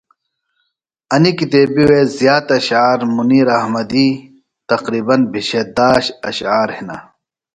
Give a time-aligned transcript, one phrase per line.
[1.13, 4.07] انیۡ کتیبی وے زیات اشعار منیر احمدی
[4.69, 6.97] تقریبن بِھشے داش اشعار ہِنہ۔